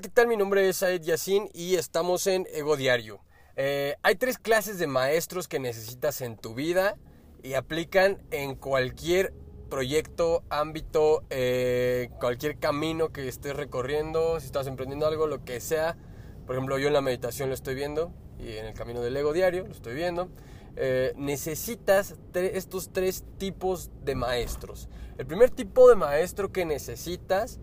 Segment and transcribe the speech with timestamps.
[0.00, 0.26] tal?
[0.26, 3.20] Mi nombre es Saed Yassin y estamos en Ego Diario.
[3.54, 6.96] Eh, hay tres clases de maestros que necesitas en tu vida
[7.44, 9.32] y aplican en cualquier
[9.70, 15.96] proyecto, ámbito, eh, cualquier camino que estés recorriendo, si estás emprendiendo algo, lo que sea.
[16.44, 19.32] Por ejemplo, yo en la meditación lo estoy viendo y en el camino del Ego
[19.32, 20.28] Diario lo estoy viendo.
[20.74, 24.88] Eh, necesitas estos tres tipos de maestros.
[25.18, 27.60] El primer tipo de maestro que necesitas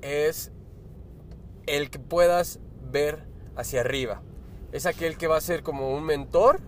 [0.00, 0.50] es
[1.66, 2.60] el que puedas
[2.90, 4.22] ver hacia arriba.
[4.72, 6.60] Es aquel que va a ser como un mentor,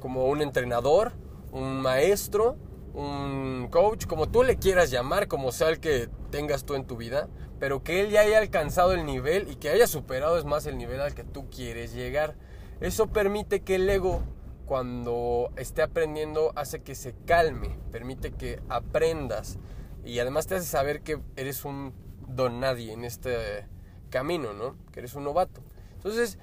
[0.00, 1.12] como un entrenador,
[1.52, 2.56] un maestro,
[2.94, 6.96] un coach, como tú le quieras llamar, como sea el que tengas tú en tu
[6.96, 10.66] vida, pero que él ya haya alcanzado el nivel y que haya superado es más
[10.66, 12.34] el nivel al que tú quieres llegar.
[12.80, 14.22] Eso permite que el ego
[14.66, 19.58] cuando esté aprendiendo hace que se calme, permite que aprendas
[20.04, 21.92] y además te hace saber que eres un
[22.28, 23.66] don nadie en este
[24.10, 24.76] camino, ¿no?
[24.92, 25.62] Que eres un novato.
[25.94, 26.38] Entonces,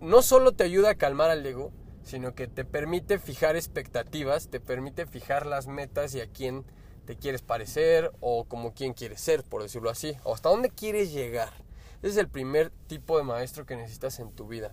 [0.00, 4.60] no solo te ayuda a calmar al ego, sino que te permite fijar expectativas, te
[4.60, 6.64] permite fijar las metas y a quién
[7.04, 11.12] te quieres parecer o como quién quieres ser, por decirlo así, o hasta dónde quieres
[11.12, 11.52] llegar.
[11.98, 14.72] Ese es el primer tipo de maestro que necesitas en tu vida.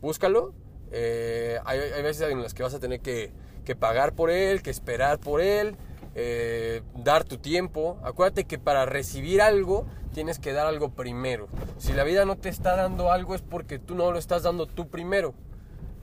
[0.00, 0.54] Búscalo.
[0.90, 3.32] Eh, hay, veces en las que vas a tener que,
[3.64, 5.76] que pagar por él, que esperar por él,
[6.14, 7.98] eh, dar tu tiempo.
[8.02, 11.48] Acuérdate que para recibir algo tienes que dar algo primero.
[11.78, 14.66] Si la vida no te está dando algo es porque tú no lo estás dando
[14.66, 15.34] tú primero.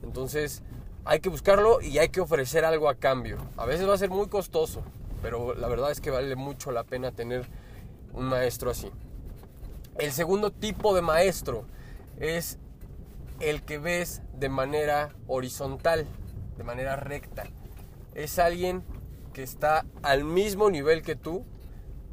[0.02, 0.62] Entonces
[1.04, 3.38] hay que buscarlo y hay que ofrecer algo a cambio.
[3.56, 4.82] A veces va a ser muy costoso,
[5.22, 7.46] pero la verdad es que vale mucho la pena tener
[8.12, 8.90] un maestro así.
[9.98, 11.64] El segundo tipo de maestro
[12.18, 12.58] es
[13.40, 16.06] el que ves de manera horizontal,
[16.56, 17.44] de manera recta.
[18.14, 18.82] Es alguien
[19.36, 21.44] que está al mismo nivel que tú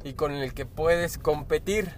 [0.04, 1.90] y con el que puedes competir.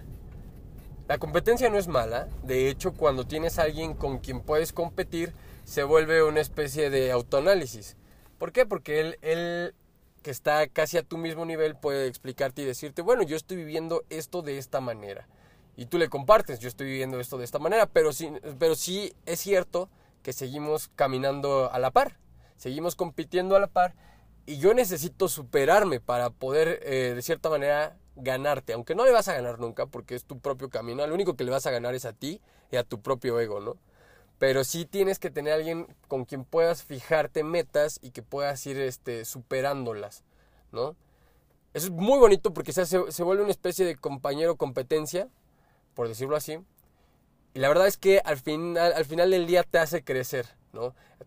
[1.09, 5.33] La competencia no es mala, de hecho cuando tienes alguien con quien puedes competir
[5.65, 7.97] se vuelve una especie de autoanálisis.
[8.37, 8.65] ¿Por qué?
[8.65, 9.75] Porque él, él
[10.21, 14.05] que está casi a tu mismo nivel puede explicarte y decirte, bueno, yo estoy viviendo
[14.09, 15.27] esto de esta manera.
[15.75, 19.13] Y tú le compartes, yo estoy viviendo esto de esta manera, pero sí, pero sí
[19.25, 19.89] es cierto
[20.23, 22.17] que seguimos caminando a la par,
[22.55, 23.93] seguimos compitiendo a la par
[24.47, 28.71] y yo necesito superarme para poder, eh, de cierta manera, ganarte.
[28.71, 31.05] Aunque no le vas a ganar nunca porque es tu propio camino.
[31.05, 32.41] Lo único que le vas a ganar es a ti
[32.71, 33.75] y a tu propio ego, ¿no?
[34.39, 38.65] Pero sí tienes que tener a alguien con quien puedas fijarte metas y que puedas
[38.65, 40.23] ir este, superándolas,
[40.71, 40.95] ¿no?
[41.73, 45.27] Eso es muy bonito porque se, se vuelve una especie de compañero competencia,
[45.93, 46.57] por decirlo así.
[47.53, 48.37] Y la verdad es que al
[48.77, 50.56] al final del día te hace crecer.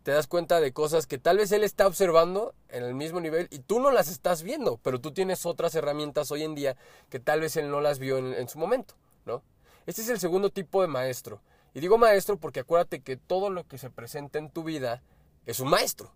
[0.03, 3.49] Te das cuenta de cosas que tal vez él está observando en el mismo nivel
[3.51, 6.77] y tú no las estás viendo, pero tú tienes otras herramientas hoy en día
[7.09, 9.43] que tal vez él no las vio en, su momento, ¿no?
[9.87, 11.41] Este es el segundo tipo de maestro.
[11.75, 15.03] Y digo maestro porque acuérdate que todo lo que se presenta en tu vida
[15.47, 16.12] es un maestro.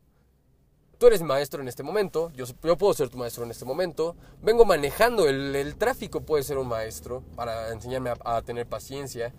[0.99, 4.15] Tú eres maestro en este momento, yo, yo puedo ser tu maestro en este momento,
[4.43, 9.35] vengo manejando, el, tráfico puede ser un maestro para enseñarme a tener paciencia,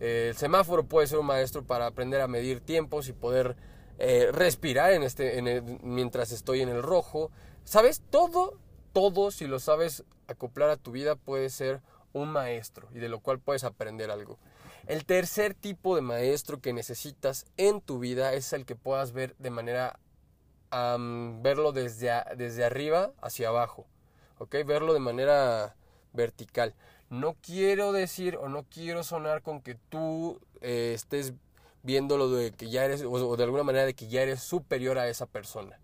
[0.00, 3.56] el semáforo puede ser un maestro para aprender a medir tiempos y poder
[3.98, 7.30] eh, respirar en este, mientras estoy en el rojo.
[7.64, 8.02] ¿Sabes?
[8.10, 8.58] Todo,
[8.92, 11.80] todo, si lo sabes acoplar a tu vida, puede ser
[12.12, 14.38] un maestro y de lo cual puedes aprender algo.
[14.86, 19.34] El tercer tipo de maestro que necesitas en tu vida es el que puedas ver
[19.38, 19.98] de manera,
[20.70, 23.86] verlo desde, desde arriba hacia abajo,
[24.38, 24.56] ¿ok?
[24.64, 25.76] Verlo de manera
[26.12, 26.74] vertical.
[27.10, 31.32] No quiero decir o no quiero sonar con que tú eh, estés
[31.82, 35.08] viéndolo de que ya eres, o de alguna manera de que ya eres superior a
[35.08, 35.80] esa persona,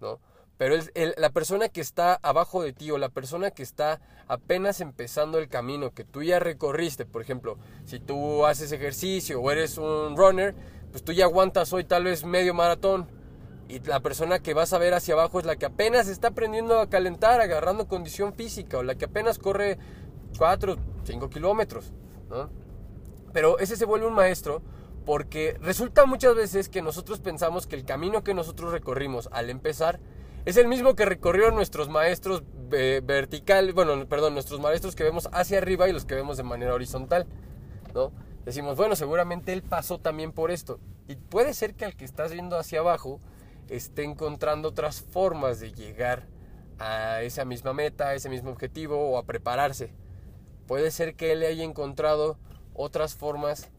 [0.00, 0.18] ¿no?
[0.56, 0.76] Pero
[1.16, 5.48] la persona que está abajo de ti o la persona que está apenas empezando el
[5.48, 10.54] camino que tú ya recorriste, por ejemplo, si tú haces ejercicio o eres un runner,
[10.92, 13.08] pues tú ya aguantas hoy tal vez medio maratón.
[13.68, 16.78] Y la persona que vas a ver hacia abajo es la que apenas está aprendiendo
[16.78, 19.78] a calentar, agarrando condición física, o la que apenas corre
[20.36, 21.92] 4, 5 kilómetros.
[23.32, 24.62] Pero ese se vuelve un maestro
[25.04, 30.00] porque resulta muchas veces que nosotros pensamos que el camino que nosotros recorrimos al empezar
[30.44, 32.42] es el mismo que recorrieron nuestros maestros
[32.72, 36.42] eh, vertical, bueno, perdón, nuestros maestros que vemos hacia arriba y los que vemos de
[36.42, 37.26] manera horizontal,
[37.94, 38.12] ¿no?
[38.44, 40.80] Decimos, bueno, seguramente él pasó también por esto.
[41.06, 43.20] Y puede ser que al que estás viendo hacia abajo
[43.68, 46.26] esté encontrando otras formas de llegar
[46.80, 49.94] a esa misma meta, a ese mismo objetivo o a prepararse.
[50.66, 52.38] Puede ser que él haya encontrado
[52.74, 53.70] otras formas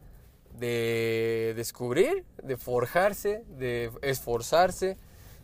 [0.52, 4.96] de descubrir, de forjarse, de esforzarse.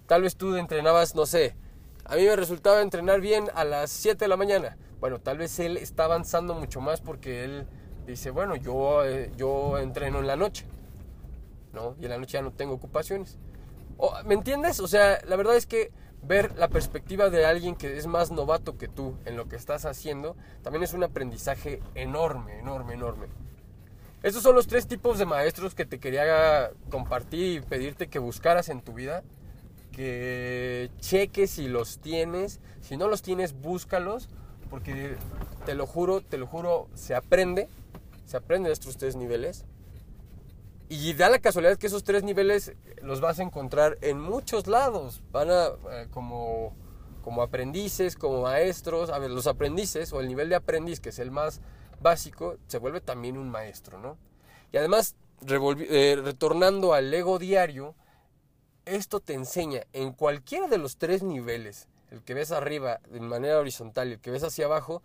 [0.07, 1.57] Tal vez tú entrenabas, no sé,
[2.05, 4.77] a mí me resultaba entrenar bien a las 7 de la mañana.
[4.99, 7.67] Bueno, tal vez él está avanzando mucho más porque él
[8.07, 10.67] dice, bueno, yo, eh, yo entreno en la noche,
[11.73, 11.97] ¿no?
[12.01, 13.39] Y en la noche ya no tengo ocupaciones.
[14.25, 14.81] ¿Me entiendes?
[14.81, 15.93] O sea, la verdad es que
[16.23, 19.85] ver la perspectiva de alguien que es más novato que tú en lo que estás
[19.85, 23.27] haciendo, también es un aprendizaje enorme, enorme, enorme.
[24.23, 28.69] Estos son los tres tipos de maestros que te quería compartir y pedirte que buscaras
[28.69, 29.23] en tu vida,
[29.93, 34.29] que cheques si los tienes, si no los tienes, búscalos,
[34.69, 35.17] porque
[35.65, 37.69] te lo juro, te lo juro, se aprende,
[38.27, 39.65] se aprende de estos tres niveles
[40.91, 45.23] y da la casualidad que esos tres niveles los vas a encontrar en muchos lados.
[45.31, 46.75] Van a, eh, como,
[47.23, 49.09] como aprendices, como maestros.
[49.09, 51.61] A ver, los aprendices o el nivel de aprendiz, que es el más
[52.01, 54.19] básico, se vuelve también un maestro, ¿no?
[54.73, 55.15] Y además,
[55.47, 57.95] eh, retornando al ego diario,
[58.85, 63.61] esto te enseña en cualquiera de los tres niveles, el que ves arriba de manera
[63.61, 65.05] horizontal y el que ves hacia abajo,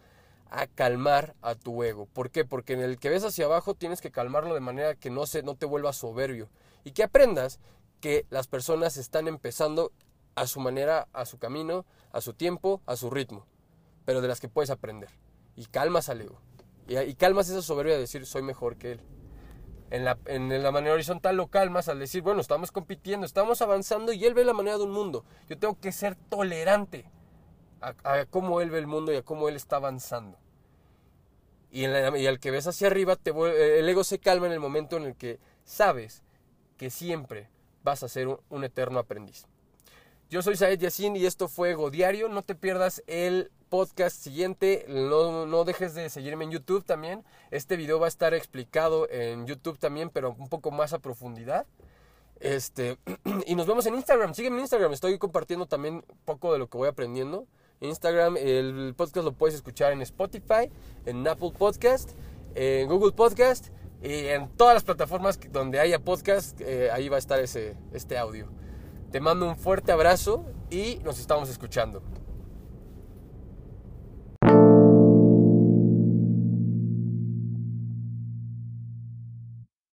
[0.50, 2.08] a calmar a tu ego.
[2.08, 2.46] ¿Por qué?
[2.46, 5.44] Porque en el que ves hacia abajo tienes que calmarlo de manera que no, se,
[5.44, 6.50] no te vuelva soberbio
[6.84, 7.60] y que aprendas
[8.00, 9.92] que las personas están empezando
[10.36, 13.46] a su manera, a su camino, a su tiempo, a su ritmo,
[14.06, 15.10] pero de las que puedes aprender.
[15.56, 16.40] Y calmas al ego.
[16.88, 19.02] Y, calmas esa soberbia de decir soy mejor que él.
[19.92, 24.12] En la, en la manera horizontal lo calmas al decir, bueno, estamos compitiendo, estamos avanzando
[24.14, 25.24] y él ve la manera de un mundo.
[25.48, 27.10] Yo tengo que ser tolerante
[28.04, 30.38] a, cómo él ve el mundo y a cómo él está avanzando.
[31.72, 35.04] Y, al que ves hacia arriba, te, el ego se calma en el momento en
[35.04, 36.24] el que sabes
[36.78, 37.50] que siempre
[37.84, 39.46] vas a ser un, eterno aprendiz.
[40.30, 42.30] Yo soy Saed Yassin y esto fue Ego Diario.
[42.30, 44.86] No te pierdas el podcast siguiente.
[44.88, 47.24] No, no, dejes de seguirme en YouTube también.
[47.52, 51.68] Este video va a estar explicado en YouTube también, pero un poco más a profundidad.
[52.40, 52.98] Este,
[53.46, 54.34] y nos vemos en Instagram.
[54.34, 54.94] Sígueme en Instagram.
[54.94, 57.48] Estoy compartiendo también poco de lo que voy aprendiendo.
[57.82, 58.38] Instagram.
[58.38, 60.70] El podcast lo puedes escuchar en Spotify,
[61.06, 62.12] en Apple Podcast,
[62.56, 63.68] en Google Podcast
[64.02, 66.60] y en todas las plataformas donde haya podcast.
[66.62, 68.48] Eh, ahí va a estar ese, este audio.
[69.12, 72.02] Te mando un fuerte abrazo y nos estamos escuchando.